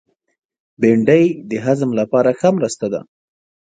بېنډۍ 0.81 1.25
د 1.49 1.51
هضم 1.65 1.89
لپاره 1.99 2.29
ښه 2.39 2.49
مرسته 2.57 2.85
ده 2.93 3.01